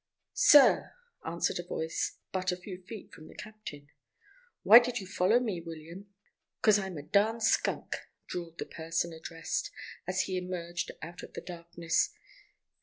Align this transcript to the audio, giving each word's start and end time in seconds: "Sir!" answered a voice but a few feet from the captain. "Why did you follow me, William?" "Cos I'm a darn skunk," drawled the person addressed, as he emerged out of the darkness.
"Sir!" 0.33 0.95
answered 1.23 1.59
a 1.59 1.63
voice 1.63 2.17
but 2.31 2.51
a 2.51 2.57
few 2.57 2.81
feet 2.81 3.11
from 3.13 3.27
the 3.27 3.35
captain. 3.35 3.91
"Why 4.63 4.79
did 4.79 4.97
you 4.99 5.05
follow 5.05 5.39
me, 5.39 5.61
William?" 5.61 6.11
"Cos 6.63 6.79
I'm 6.79 6.97
a 6.97 7.03
darn 7.03 7.39
skunk," 7.39 7.97
drawled 8.25 8.57
the 8.57 8.65
person 8.65 9.13
addressed, 9.13 9.69
as 10.07 10.21
he 10.21 10.37
emerged 10.39 10.89
out 11.03 11.21
of 11.21 11.33
the 11.33 11.41
darkness. 11.41 12.09